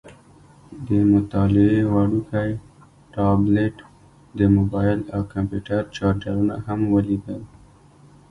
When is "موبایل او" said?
4.55-5.21